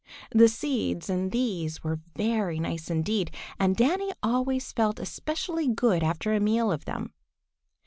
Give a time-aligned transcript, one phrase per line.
[0.31, 6.33] The seeds in these were very nice indeed, and Danny always felt especially good after
[6.33, 7.13] a meal of them.